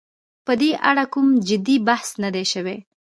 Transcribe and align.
په 0.45 0.53
دې 0.61 0.71
اړه 0.89 1.03
کوم 1.13 1.27
جدي 1.47 1.75
بحث 1.87 2.09
نه 2.23 2.29
دی 2.35 2.45
شوی. 2.51 2.77